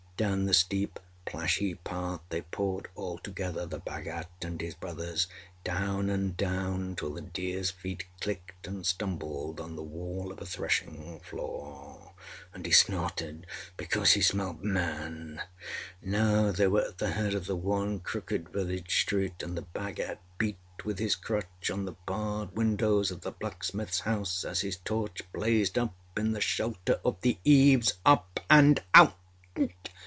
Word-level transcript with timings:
Down 0.17 0.45
the 0.45 0.53
steep, 0.53 0.99
plashy 1.25 1.73
path 1.83 2.21
they 2.29 2.43
poured 2.43 2.87
all 2.93 3.17
together, 3.17 3.65
the 3.65 3.79
Bhagat 3.79 4.27
and 4.43 4.61
his 4.61 4.75
brothers, 4.75 5.25
down 5.63 6.11
and 6.11 6.37
down 6.37 6.95
till 6.95 7.15
the 7.15 7.23
deerâs 7.23 7.71
feet 7.71 8.05
clicked 8.19 8.67
and 8.67 8.85
stumbled 8.85 9.59
on 9.59 9.75
the 9.75 9.81
wall 9.81 10.31
of 10.31 10.39
a 10.39 10.45
threshing 10.45 11.21
floor, 11.21 12.11
and 12.53 12.67
he 12.67 12.71
snorted 12.71 13.47
because 13.77 14.11
he 14.11 14.21
smelt 14.21 14.61
Man. 14.63 15.41
Now 16.03 16.51
they 16.51 16.67
were 16.67 16.83
at 16.89 16.99
the 16.99 17.09
head 17.13 17.33
of 17.33 17.47
the 17.47 17.55
one 17.55 17.99
crooked 17.99 18.49
village 18.49 19.01
street, 19.01 19.41
and 19.41 19.57
the 19.57 19.63
Bhagat 19.63 20.19
beat 20.37 20.59
with 20.85 20.99
his 20.99 21.15
crutch 21.15 21.71
on 21.71 21.85
the 21.85 21.95
barred 22.05 22.55
windows 22.55 23.09
of 23.09 23.21
the 23.21 23.31
blacksmithâs 23.33 24.01
house, 24.01 24.43
as 24.45 24.61
his 24.61 24.77
torch 24.77 25.23
blazed 25.33 25.79
up 25.79 25.95
in 26.15 26.33
the 26.33 26.41
shelter 26.41 26.99
of 27.03 27.19
the 27.21 27.39
eaves. 27.43 27.93
âUp 28.05 28.21
and 28.51 28.83
out! 28.93 29.17